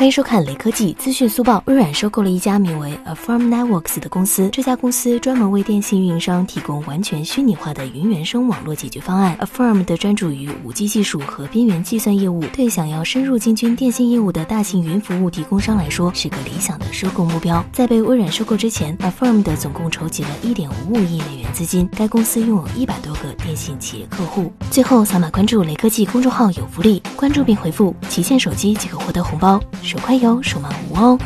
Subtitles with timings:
[0.00, 1.62] 欢迎收看雷科技资讯速报。
[1.66, 9.36] 微软收购了一家名为 Affirm Networks 的公司，这家公司专门为电信运营商提供完全虚拟化的云原生网络解决方案。
[9.36, 17.62] Affirm 的专注于 5G 技术和边缘计算业务，对想要深入进军电信业务的大型云服务提供商来说是个理想的收购目标。
[17.70, 24.52] 在被微软收购之前，Affirm 的总共筹集了1.55亿美元资金，该公司拥有一百多个电信企业客户。
[24.70, 29.60] 最后扫码关注雷科技公众号有福利，关注并回复“旗舰手机”即可获得红包。
[29.82, 31.18] 手快有，手慢无哦。